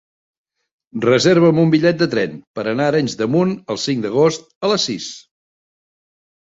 [1.03, 4.75] Reserva'm un bitllet de tren per anar a Arenys de Munt el cinc d'agost a
[4.75, 5.13] les sis.